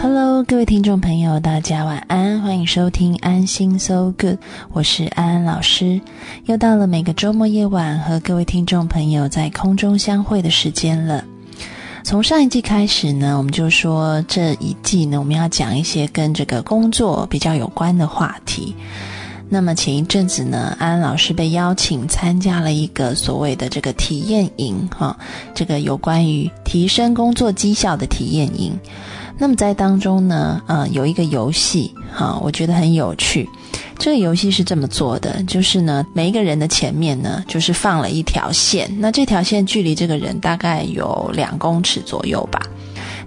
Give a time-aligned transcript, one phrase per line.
[0.00, 4.38] Hello，各位听众朋友，大家晚安，欢迎收听安心 So Good，
[4.72, 6.00] 我是安安老师。
[6.46, 11.24] 又到了每个周末夜晚和各位听众朋友在空中相会的时间了。
[12.02, 18.74] 从上一季开始呢，我们就说这一季呢，我们要讲一些跟这个工作比较有关的话题。
[19.52, 25.14] 那么前一阵子呢，安安老师被邀请参加了一个所谓的这个体验营，哈，
[25.54, 28.72] 这个有关于提升工作绩效的体验营。
[29.36, 33.46] 那么在当中呢，呃，有一个游戏，哈，我觉得很有趣。
[33.98, 42.58] 这个游戏是这么做的，就是呢，每一个人的前面呢，就是放了一条线，那这条线距离这个人大概有两公尺左右吧。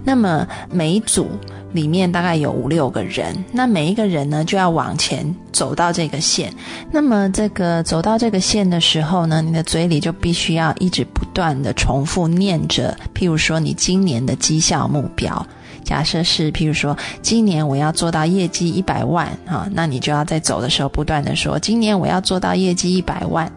[0.02, 1.28] 那么每组
[1.76, 6.52] 里面大概有五六个人，那每一个人呢就要往前走到这个线。
[6.90, 15.46] 那么这个走到这个线的时候呢，你的嘴里就必须要一直不断的重复念着，譬如说你今年的绩效目标。
[15.84, 23.48] 假设是，譬如说，今年我要做到业绩一百万，哈，那你就要在走的时候不断的说，今年我要做到业绩一百万。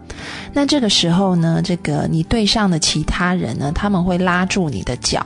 [0.54, 5.26] 那这个时候呢，这个你对上的其他人呢，他们会拉住你的脚，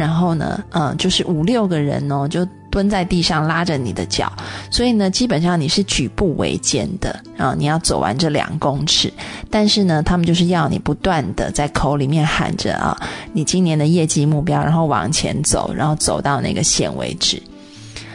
[0.00, 2.46] 然后呢，嗯，就是五六个人哦，就。
[2.72, 4.32] 蹲在地上拉着你的脚，
[4.70, 7.52] 所以呢，基本上你是举步维艰的啊！
[7.58, 9.12] 你要走完这两公尺，
[9.50, 12.96] 但是呢，他们就是要你不断的在口里面喊着啊，
[13.32, 17.42] 你今年的业绩目标，然后往前走，然后走到那个线为止。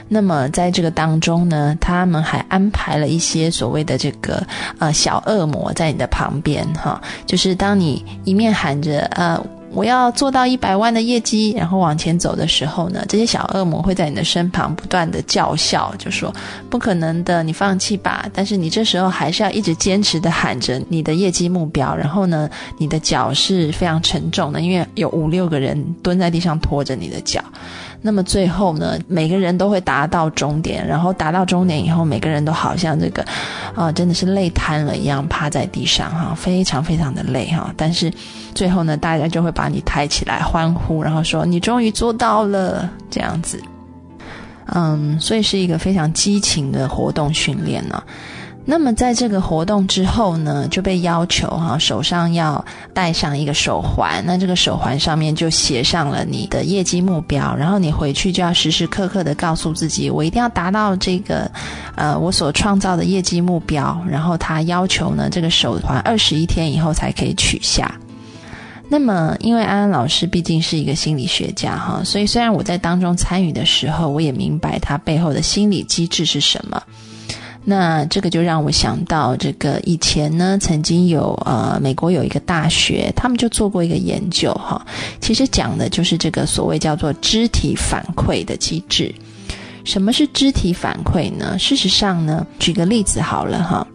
[0.07, 4.41] 那么在这个当中呢，他们还安排了一些所谓的这个
[4.79, 9.37] 呃小恶魔在你的旁边哈，就是当你一面喊着呃。
[9.75, 16.33] 我要做到一百万的业绩，然后往前走的时候呢，这些小恶魔会在你的身旁不断的叫嚣，就说
[16.69, 18.25] 不可能的，你放弃吧。
[18.33, 27.43] 但是你这时候还是要一直坚持的喊着你的业绩目标，然后呢，你的脚是非常沉重的，因为有五六个人蹲在地上拖着你的脚。
[28.05, 33.25] 那么最后呢，每个人都会达到终点，然后达到终点以后，每个人都好像这个，
[33.73, 37.73] 啊，真的是累瘫了一样，趴在地上哈，非常非常的累哈。
[37.75, 38.13] 但是
[38.53, 43.59] 最后呢，大家就会把你抬起来欢呼，然后说你终于做到了这样子。
[44.67, 48.03] 嗯，所以是一个非常激情的活动训练呢。
[48.67, 52.65] 那么在这个活动之后呢，就被要求哈手上要
[52.95, 61.49] 戴上一个手环，那这个手环上面就写上了你的业绩目标，然后你回去就要时时刻刻的告诉自己，我一定要达到这个，
[61.95, 63.95] 呃，我所创造的业绩目标。
[64.09, 67.93] 然后他要求呢，这个手环二十一天以后才可以取下。
[68.89, 76.81] 那么因为安安老师毕竟是一个心理学家哈，所以虽然我在当中参与的时候，我也明白他背后的心理机制是什么。
[77.67, 84.85] 那这个就让我想到，这个以前呢，曾经有呃，美国有一个大学，他们就做过一个研究哈，
[85.19, 89.13] 其实讲的就是这个所谓叫做肢体反馈的机制。
[89.83, 91.57] 什么是肢体反馈呢？
[91.57, 93.87] 事实上呢，举个例子好了哈，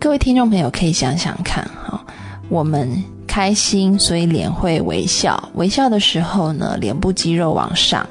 [0.00, 2.02] 各位听众朋友可以想想看哈，
[2.48, 2.90] 我们
[3.26, 8.06] 开心，所以脸会微笑，微笑的时候呢，脸部肌肉往上。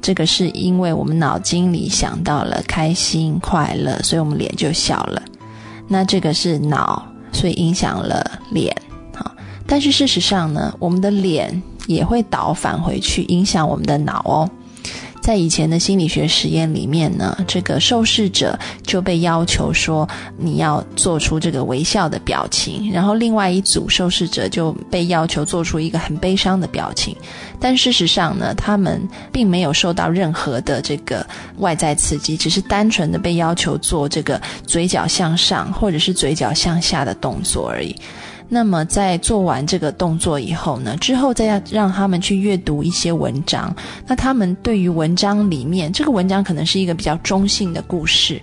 [0.00, 5.22] 这个是因为我们脑筋里想到了开心快乐，所以我们脸就笑了。
[5.86, 8.74] 那这个是脑，所以影响了脸。
[9.14, 9.34] 好，
[9.66, 14.50] 但是事实上呢，我们的脸也会倒返回去影响我们的脑哦。
[15.28, 20.08] 在以前的心理学实验里面呢，这个受试者就被要求说
[20.38, 27.14] 你要做出这个微笑的表情，然后另外一组受试者就被要求做出一个很悲伤的表情。
[27.60, 31.26] 但事实上呢，他们并没有受到任何的这个
[31.58, 37.94] 外在刺激，只是单纯的被要求做这个嘴角向上或者是嘴角向下的动作而已。
[38.48, 43.74] 那么在做完这个动作以后呢，之后再要让他们去阅读一些文章。
[44.06, 48.40] 那他们对于文章里面这个文章可能是一个比较中性的故事，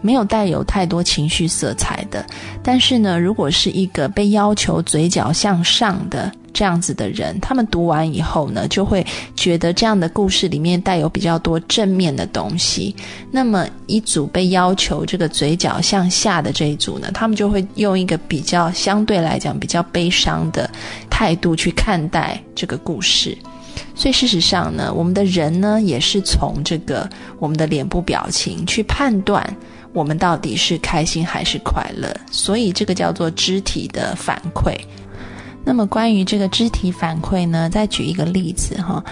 [0.00, 2.24] 没有带有太多情绪色彩的。
[2.62, 6.30] 但是呢，如果是一个被要求嘴角向上的。
[6.52, 9.06] 这样子的人，他们读完以后呢，就会
[9.36, 12.94] 觉得这样的故事里面带有比较多正面的东西。
[13.30, 20.68] 那么一组被要求这个嘴角向下的这一组呢，他们就会用一个比较相对来讲比较悲伤的
[21.08, 23.38] 态度去看待这个故事。
[23.94, 27.08] 所以事实上呢，我们的人呢，也是从这个
[27.38, 29.56] 我们的脸部表情去判断
[29.92, 32.14] 我们到底是开心还是快乐。
[32.30, 34.74] 所以这个叫做肢体的反馈。
[35.62, 39.04] 那么关于这个肢体反馈呢，再举一个例子哈，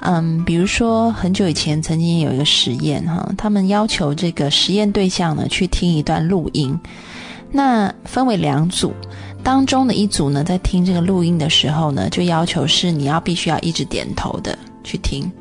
[0.00, 6.78] 嗯，比如说很久以前曾经有一个实验哈，他们要求这个实验对象呢去听一段录音，
[7.50, 8.92] 那分为两组，
[9.42, 15.32] 当中的一组呢在听这个录音的时候呢，就要求是你要必须要一直点头的去听，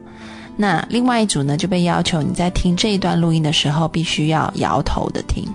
[0.55, 5.47] 那另外一组呢就被要求你在听这一段录音的时候，必须要摇头的听。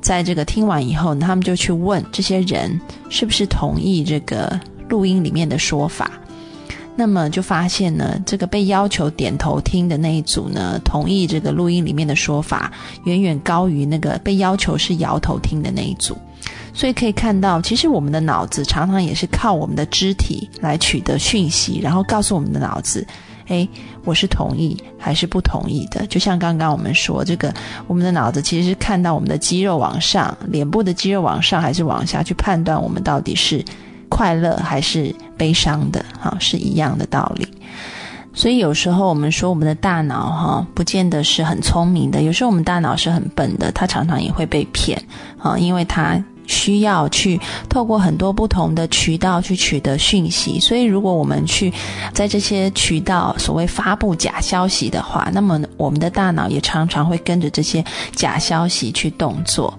[0.00, 6.10] 在这个听完以后，他们就去问这些人是不是同意这个录音里面的说法。
[6.98, 12.72] 那么就发现呢，这个被要求点头听的那一组呢，同意这个录音里面的说法，
[13.04, 16.16] 远远高于那个被要求是摇头听的那一组。
[16.72, 23.06] 所以可以看到，其实我们的脑子常常也是靠我们的肢体来取得讯息，然后告诉我们的脑子。
[23.48, 23.68] 哎，
[24.04, 26.06] 我是同意还是不同意的？
[26.06, 27.52] 就像刚刚我们说，这个
[27.86, 33.64] 我们的脑子其实是看到我们的肌肉往上，脸部的肌肉往上还是往下去判断我们到底是
[34.08, 37.46] 快乐还是悲伤的，哈，是一样的道理。
[38.34, 45.00] 所以有时候我们说我们的大脑，哈，不见得是很聪明的，有时候我们大脑是很笨的，它常常也会被骗，
[45.38, 46.22] 啊，因为它。
[46.46, 51.72] 需要去透过很多不同的渠道去取得讯息，所以如果我们去
[52.12, 57.84] 在这些渠道所谓发布假消息的话，那么我们的大脑也常常会跟着这些
[58.14, 59.72] 假消息去动作。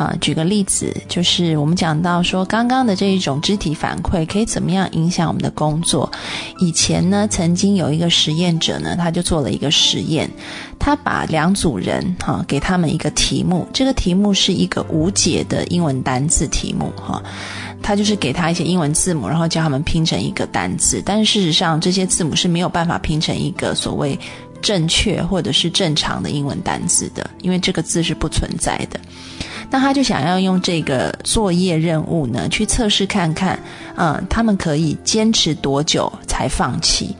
[0.00, 6.10] 啊，举个例子，就是我们讲到说，刚刚的这一种肢体反馈可以怎么样影响我们的工作？
[6.58, 10.30] 以前呢，曾经有一个实验者呢，他就做了一个实验，
[10.78, 17.22] 他把两组人哈，给他们一个题目，这个题目是一个无解的英文单字题目哈，
[17.82, 24.18] 他就是给他一些英文字母，然后叫他们拼成一个单字，但事实上这些字母是没有办法拼成一个所谓
[24.62, 28.98] 正确或者是正常的英文单字的，因为这个字是不存在的。
[29.70, 33.58] 那他就想要用这个作业任务呢，去测试看看，
[33.96, 37.14] 嗯，他们可以坚持多久才放弃。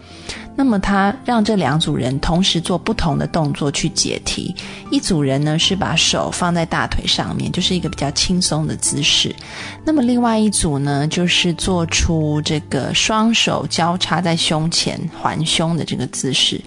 [0.56, 4.54] 那么他让这两组人同时做不同的动作去解题。
[4.90, 9.34] 一组人呢是把手放在大腿上面，就是一个比较轻松的姿势。
[9.86, 16.60] 那么另外一组呢，就是做出这个双手交叉在胸前环胸的这个姿势。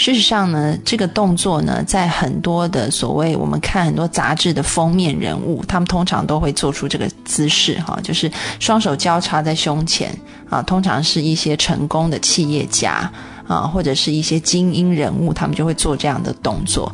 [0.00, 10.10] 事实上呢，这个动作呢，在很多的所谓我们看很多杂志的封面人物，他们通常都会做出这个姿势哈，就是双手交叉在胸前
[10.48, 13.12] 啊，通常是一些成功的企业家
[13.46, 16.90] 啊，或者是一些精英人物，他们就会做这样的动作。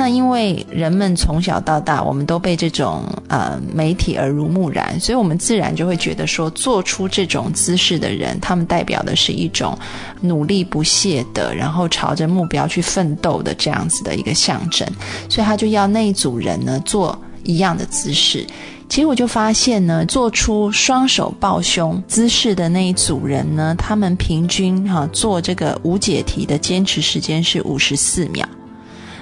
[0.00, 9.78] 那因为人们从小到大，我们都被这种呃媒体耳濡目染，所以我们自然就会觉得说，做出这种姿势的人，他们代表的是一种
[10.22, 14.88] 努力不懈的，然后朝着目标去奋斗的这样子的一个象征。
[15.28, 17.14] 所以他就要那一组人呢做
[17.44, 18.46] 一样的姿势。
[18.88, 28.48] 结果就发现呢，做出双手抱胸姿势的那一组人呢，他们平均哈做这个无解题的坚持时间是五十四秒。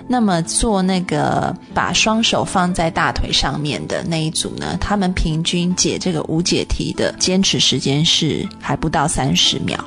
[0.09, 9.79] 那么做那个把双手放在大腿上面的那一组呢，他们平均解这个无解题的坚持时间是还不到三十秒。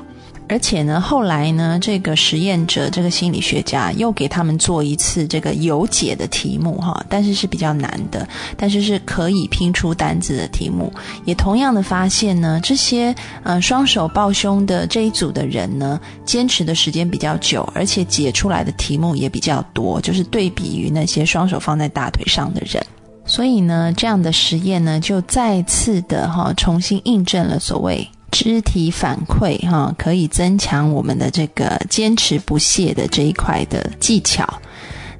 [0.48, 10.92] 而且呢，后来呢，这个实验者，这个心理学家又给他们做一次这个有解的题目，哈，但是是比较难的，但是是可以拼出单字的题目。
[11.24, 22.84] 也同样的发现呢，这些呃双手抱胸的这一组的人呢，坚持的时间比较久，而且解出来的题目也比较多，就是对比于那些双手放在大腿上的人。
[23.24, 28.06] 所以呢，这样的实验呢，就再次的哈，重新印证了所谓。
[28.32, 34.44] 肢体反馈哈，可以增强我们的这个坚持不懈的这一块的技巧。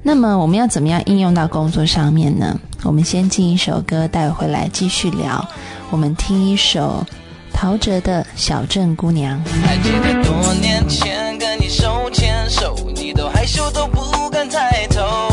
[0.01, 2.59] 那么我们要怎么样应用到工作上面呢？
[2.83, 5.47] 我们先进一首歌，带回来继续聊。
[5.89, 7.05] 我们听一首
[7.53, 9.41] 陶喆的《小镇姑娘》。
[9.65, 15.32] 还记得多年前跟你手牵手，你都害羞都不敢抬头，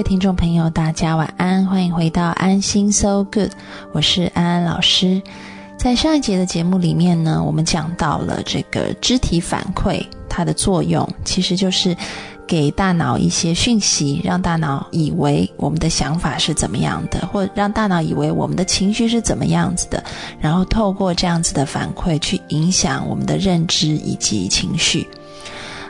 [0.00, 3.50] 位听众朋友，大家晚安，欢迎回到安心 So Good，
[3.92, 5.20] 我是安安老师。
[5.76, 11.94] 在上一节的节目里面呢，我们讲到了这个肢体反馈，它的作用其实就是
[12.46, 20.02] 给大脑一些讯息，让大脑以为我们的想法是怎么样的，或让大脑以为我们的情绪是怎么样子的，
[20.40, 25.06] 然后透过这样子的反馈去影响我们的认知以及情绪。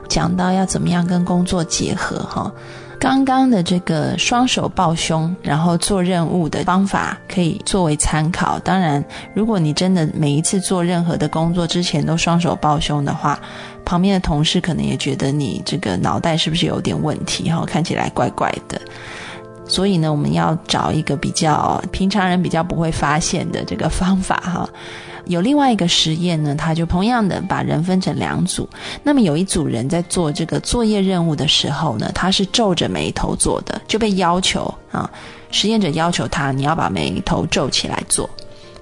[0.08, 2.52] 讲到要怎么样跟工作结合，哈。
[3.00, 8.58] 刚刚的这个双手抱胸，然后做任务的方法可以作为参考。
[8.58, 9.02] 当然，
[9.34, 13.40] 如果你真的每一次做任何的工作之前都双手抱胸的话，
[13.86, 17.50] 旁边的同事可能也觉得你这个脑袋是不是有点问题？
[17.50, 18.78] 哈，看起来怪怪的。
[19.66, 24.68] 所以呢，我们要找一个比较平常人比较不会发现的这个方法，哈。
[25.30, 28.68] 有另外一个实验呢，他就同样的把人分成两组。
[29.04, 35.08] 那么有一组人在做这个作业任务的时候呢，他是皱着眉头做的，就被要求啊，
[35.52, 38.28] 实验者要求他你要把眉头皱起来做。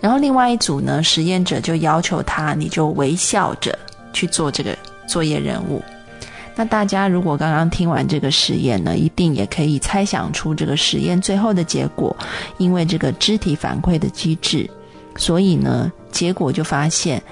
[0.00, 3.78] 然后另外一组呢，实验者就要求他你就微笑着
[4.12, 4.76] 去做这个
[5.06, 5.82] 作业任务。
[6.56, 12.16] 那大家如果刚刚听完这个实验呢，一定也可以猜想出这个实验最后的结果，
[12.56, 14.68] 因为这个肢体反馈的机制。
[15.18, 17.22] 所以呢，结果就发现，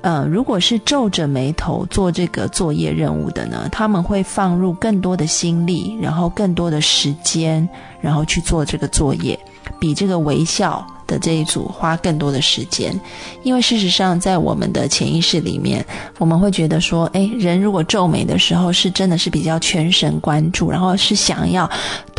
[0.00, 7.68] 呃，如果是皱着眉头做这个作业任务的呢，他们会放入更多的心力，然后更多的时间，
[8.00, 9.38] 然后去做这个作业，
[9.78, 10.84] 比这个微笑。
[11.06, 12.98] 的这一组花更多的时间，
[13.42, 15.84] 因为事实上，在我们的潜意识里面，
[16.16, 21.70] 我们会觉得说，诶，人如果皱眉的时候，是真的是比较全神贯注，然后是想要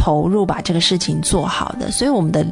[0.05, 2.45] 投入把这个事情做好的，所以我们的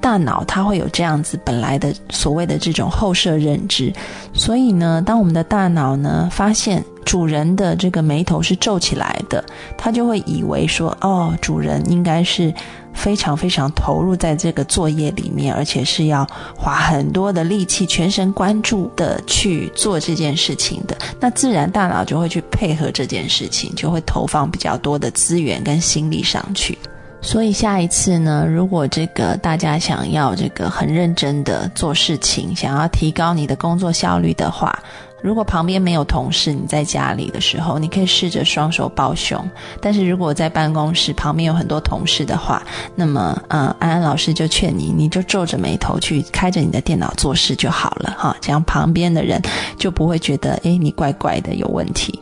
[0.00, 3.92] 大脑它会有这样子本来的所谓的这种后设认知，
[4.32, 9.44] 所以呢，当我们的大脑呢发现主人的这个眉头是皱起来的，
[9.76, 12.54] 他就会以为说，哦，主人应该是。
[12.92, 16.26] 非常非常投入在这个作业里面，而且是要
[16.56, 20.98] 花很多的力气、全神贯注的去做这件事情的。
[21.20, 26.76] 那自然大脑就会去配合这件事情，就会投放比较多的资源跟心力上去。
[27.22, 34.76] 所以下一次呢，如果这个大家想要这个很认真的做事情，想要提高你的工作效率的话，
[35.22, 39.38] 如果旁边没有同事，你在家里的时候，你可以试着双手抱胸。
[39.82, 42.62] 但是如果在办公室旁边有很多同事的话，
[42.96, 49.40] 那么，呃，安安老师就劝你，你就皱着眉头去开着你的电脑做事就好了，哈，这样旁边的人
[49.78, 52.18] 就不会觉得，诶，你怪怪的有问题。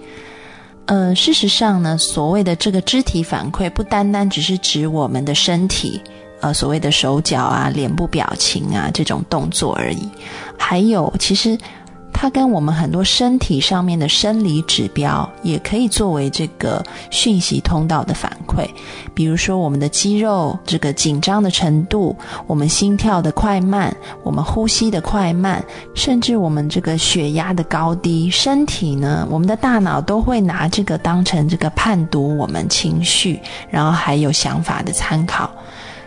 [0.88, 6.02] 呃，事实上呢，所谓的这个肢体反馈，不单单只是指我们的身体，
[6.40, 10.08] 呃，所谓的手脚啊、脸部表情啊这种动作而已，
[10.58, 11.56] 还有其实。
[12.20, 18.68] 它跟我们很多身体上面的生理指标也可以作为这个讯息通道的反馈，
[19.14, 22.16] 比如说我们的肌肉这个紧张的程度，
[22.48, 35.48] 我们心跳的快慢，我们呼吸的快慢，甚至我们这个血压的高低，身体呢，我们的大脑都会拿这个当成这个判读我们情绪，然后还有想法的参考。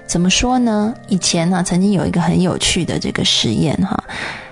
[0.06, 0.94] 怎么说呢？
[1.08, 4.04] 以前呢，曾经有一个很有趣的这个实验哈。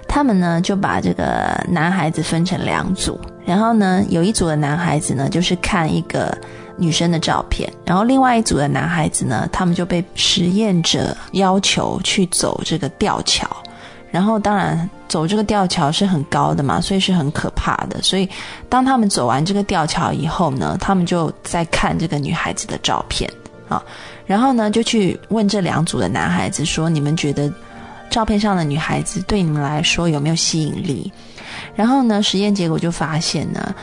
[0.09, 6.35] 他们呢就把这个男孩子分成两组，然后呢有一组的男孩子呢就是看一个
[6.75, 13.47] 女生的照片，然后另外一组的男孩子呢，他们就被实验者要求去走这个吊桥，
[14.09, 18.01] 然后当然走这个吊桥是很高的嘛，所以是很可怕的。
[18.01, 18.27] 所以
[18.67, 23.31] 当他们走完这个吊桥以后呢，他们就在看这个女孩子的照片
[23.69, 23.81] 啊，
[24.25, 27.49] 然后呢就去问这两组的男孩子说：“你们觉得？”
[28.09, 31.11] 照片上的女孩子对你们来说有没有吸引力？
[31.75, 33.73] 然后呢，实验结果就发现呢，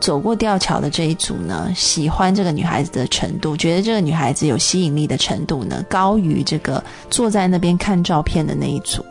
[0.00, 9.04] 走过吊桥的这一组呢，喜欢这个女孩子的程度，觉得这个女孩子有吸引力的程度呢，高于这个坐在那边看照片的那一组。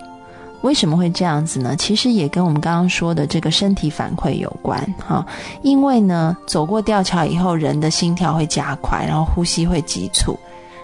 [0.61, 1.75] 为什么会这样子呢？
[1.75, 5.23] 其实也跟我们刚刚说的这个身体反馈有关哈。
[5.61, 10.35] 因为呢，走过吊桥以后，人的心跳会加快，然后呼吸会急促。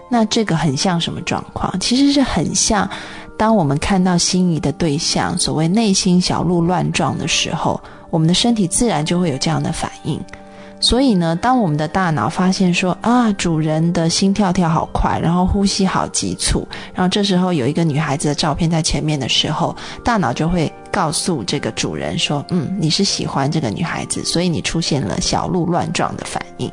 [0.08, 1.74] 那这个很像什么状况？
[1.80, 2.88] 其实是很像，
[3.42, 10.20] 当我们看到心仪的对象，所谓内心小鹿乱撞的时候，我们的身体自然就会有这样的反应。
[10.78, 19.74] 所以呢，当我们的大脑发现说啊，主人的心跳跳好快，然后呼吸好急促，然后这时候有一个女孩子的照片在前面的时候，
[20.04, 26.70] 大脑就会告诉这个主人说，嗯，你是喜欢这个女孩子，所以你出现了小鹿乱撞的反应。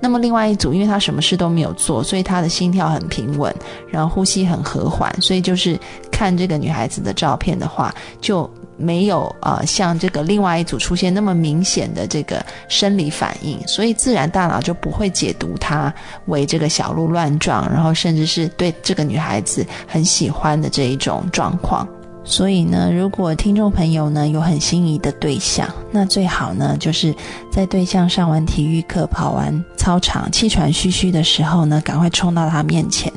[0.00, 3.54] 那么另外一组，因为他什么事都没有做，所以他的心跳很平稳，
[3.88, 5.78] 然后呼吸很和缓，所以就是
[6.10, 8.50] 看这个女孩子的照片的话，就。
[8.82, 15.92] 没有呃像这个另外一组出现那么明显的这个生理反应，所以自然大脑就不会解读它
[16.28, 21.86] 为这个小鹿乱撞，然后甚至是对这个女孩子很喜欢的这一种状况。
[22.24, 27.14] 所以呢，如果听众朋友呢有很心仪的对象，那最好呢就是
[27.52, 33.10] 在对象上完体育课、跑完操场、气喘吁吁的时候呢，赶快冲到他面前。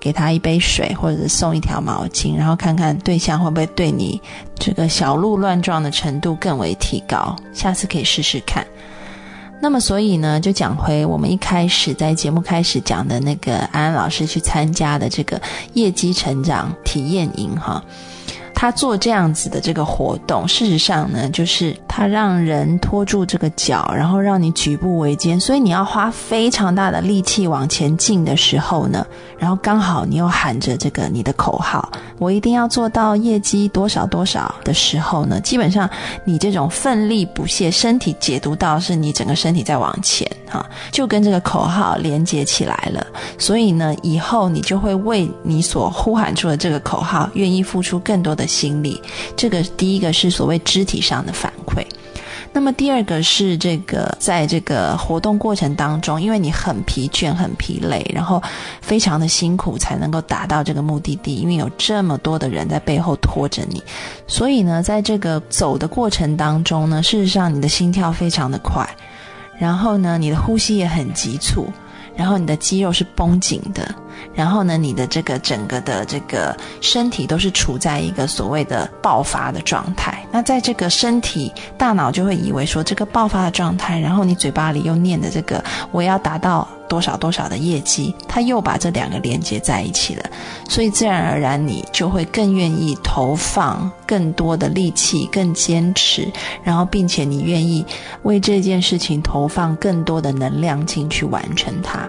[0.00, 4.18] 给他一杯水，或者送一条毛巾，然后看看对象会不会对你
[4.58, 7.36] 这个小鹿乱撞的程度更为提高。
[7.52, 8.66] 下次可以试试看。
[9.60, 15.38] 那么，所以呢，就讲回我们一开始在节目开始讲的那个安安老师去参加的这个
[15.74, 17.84] 业绩成长体验营哈。
[18.60, 29.06] 他做这样子的这个活动，事实上呢，就是他让人拖住这个脚，然后让你举步维艰，所以你要花非常大的力气往前进的时候呢，
[29.38, 35.88] 然后刚好你又喊着这个你的口号，我一定要做到业绩多少多少的时候呢，基本上
[36.26, 43.06] 你这种奋力不懈，身体解读到是你整个身体在往前哈，就跟这个口号连接起来了，
[43.38, 48.49] 所以呢，以后你就会为你所呼喊出的这个口号，愿意付出更多的。
[48.50, 49.00] 心理，
[49.36, 51.86] 这个第一个是所谓肢体上的反馈，
[52.52, 58.42] 那么第二个是这个在这个活动过程当中，因为你很疲倦、很疲累，然后
[58.80, 63.80] 非常的辛苦才能够达到这个目的地，因为有这么多的人在背后拖着你，
[64.26, 68.84] 所以呢，在这个走的过程当中呢，事实上你的心跳非常的快，
[69.56, 71.68] 然后呢，你的呼吸也很急促，
[72.16, 73.94] 然后你的肌肉是绷紧的。
[74.34, 80.24] 然后呢，你的这个整个的这个身体都是处在一个所谓的爆发的状态。
[80.30, 90.24] 那在这个身体，大脑就会以为说这个爆发的状态，然后你嘴巴里又念的这个我要达到多少多少的业绩，它又把这两个连接在一起了。
[90.68, 96.30] 所以自然而然你就会更愿意投放更多的力气，更坚持，
[96.62, 97.84] 然后并且你愿意
[98.22, 102.08] 为这件事情投放更多的能量进去完成它。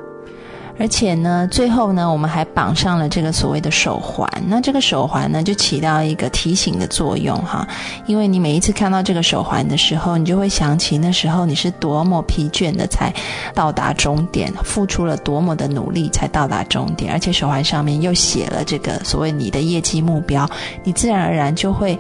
[0.80, 4.28] 而且呢，最后呢，我们还绑上了这个所谓的手环。
[4.48, 7.68] 那这个手环呢，就起到一个提醒的作用哈。
[8.08, 13.14] 因为你每一次看到这个手环的时候，你就会想起那时候你是多么疲倦的才
[13.54, 17.12] 到达终点，付出了多么的努力才到达终点。
[17.14, 20.50] 而且手环上面又写了这个所谓你的业绩目标，
[20.84, 21.98] 你自然而然就会。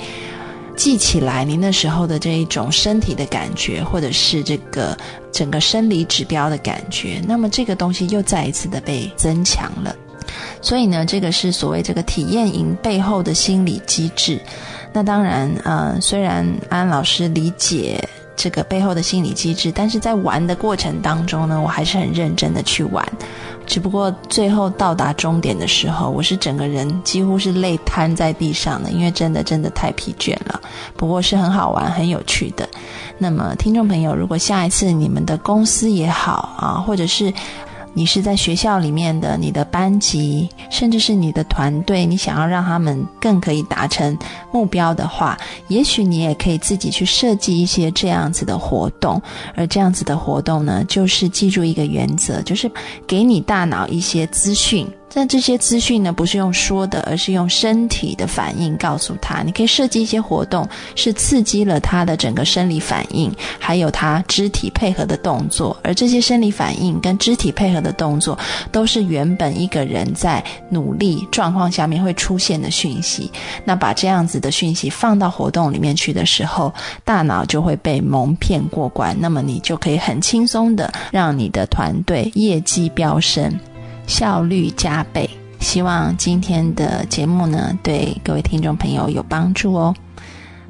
[0.75, 4.97] 记起来，您那时候的这一种身体的感觉，或者是这个
[5.31, 9.95] 整个生理指标的感觉，那么这个东西又再一次的被增强了。
[10.61, 14.39] 所以呢，这个是所谓这个体验营背后的心理机制。
[14.93, 18.03] 那当然，呃，虽然安老师理解。
[18.41, 23.07] 这个背后的心理机制，但是在玩的过程当中呢，我还是很认真的去玩，
[23.67, 30.59] 只不过最后到达终点的时候，我是整个人几乎是累瘫在地上的，因为真的真的太疲倦了。
[30.97, 32.67] 不过是很好玩、很有趣的。
[33.19, 37.31] 那么，听众朋友，如果下一次你们的公司也好啊，或者是。
[37.93, 44.17] 你是在学校里面的，你的班级，甚至是你的团队，你想要让他们更可以达成
[44.51, 49.21] 目标的话，也许你也可以自己去设计一些这样子的活动。
[49.55, 52.71] 而这样子的活动呢，就是记住一个原则，就是
[53.05, 54.87] 给你大脑一些资讯。
[55.13, 59.43] 但这些资讯呢，不是用说的，而是用身体的反应告诉他。
[59.43, 65.75] 你可以设计一些活动，是刺激了他的整个生理反应，还有他肢体配合的动作。
[65.83, 68.37] 而这些生理反应跟肢体配合的动作，
[68.71, 73.29] 都是原本一个人在努力状况下面会出现的讯息。
[73.65, 79.15] 那把这样子的讯息放到活动里面去的时候，大脑就会被蒙骗过关。
[79.19, 83.53] 那么你就可以很轻松的让你的团队业绩飙升。
[84.11, 85.29] 效率加倍，
[85.61, 89.95] 希望今天的节目呢，对各位听众朋友有帮助哦。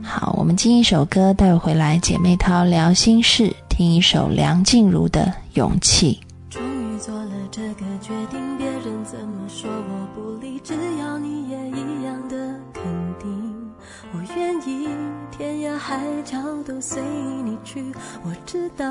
[0.03, 5.21] 好，我们进一首歌，待会回来姐妹淘聊心事，听一首梁静茹的
[5.55, 6.19] 《勇气》。
[6.53, 12.35] 终于做了这个决定，别人怎么说我不理，只要你也一样的
[12.71, 12.83] 肯
[13.19, 13.53] 定，
[14.13, 14.87] 我愿意
[15.35, 17.01] 天涯海角都随
[17.43, 17.91] 你去。
[18.23, 18.85] 我知道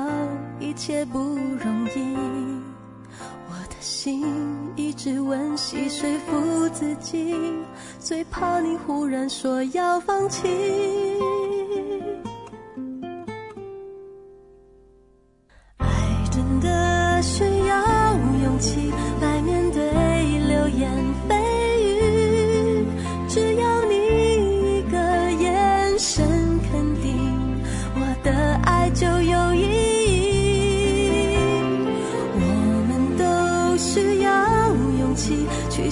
[0.59, 2.17] 一切不容易，
[3.81, 4.23] 心
[4.75, 7.35] 一直温习说服自己
[7.99, 11.30] 最怕你忽然说要放弃。